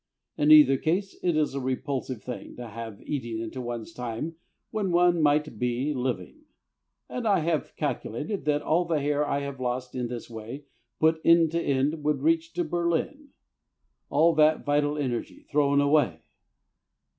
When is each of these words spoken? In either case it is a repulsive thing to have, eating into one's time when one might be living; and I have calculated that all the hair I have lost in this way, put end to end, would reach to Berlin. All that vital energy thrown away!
In 0.35 0.49
either 0.49 0.77
case 0.77 1.15
it 1.21 1.35
is 1.37 1.53
a 1.53 1.59
repulsive 1.59 2.23
thing 2.23 2.55
to 2.55 2.69
have, 2.69 3.03
eating 3.03 3.37
into 3.37 3.61
one's 3.61 3.93
time 3.93 4.35
when 4.71 4.89
one 4.91 5.21
might 5.21 5.59
be 5.59 5.93
living; 5.93 6.45
and 7.07 7.27
I 7.27 7.41
have 7.41 7.75
calculated 7.75 8.45
that 8.45 8.63
all 8.63 8.85
the 8.85 8.99
hair 8.99 9.23
I 9.27 9.41
have 9.41 9.59
lost 9.59 9.93
in 9.93 10.07
this 10.07 10.27
way, 10.27 10.65
put 10.99 11.21
end 11.23 11.51
to 11.51 11.61
end, 11.61 12.03
would 12.03 12.23
reach 12.23 12.53
to 12.53 12.63
Berlin. 12.63 13.29
All 14.09 14.33
that 14.33 14.65
vital 14.65 14.97
energy 14.97 15.43
thrown 15.51 15.79
away! 15.79 16.23